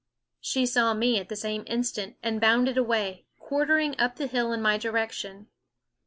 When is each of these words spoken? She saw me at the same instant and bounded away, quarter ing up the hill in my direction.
She 0.39 0.65
saw 0.65 0.95
me 0.95 1.19
at 1.19 1.29
the 1.29 1.35
same 1.35 1.63
instant 1.67 2.15
and 2.23 2.41
bounded 2.41 2.75
away, 2.75 3.27
quarter 3.37 3.77
ing 3.77 3.95
up 3.99 4.15
the 4.15 4.25
hill 4.25 4.51
in 4.51 4.59
my 4.59 4.79
direction. 4.79 5.45